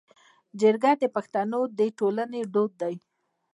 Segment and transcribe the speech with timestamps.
[0.59, 2.95] جرګه د پښتنو د ټولنې دود دی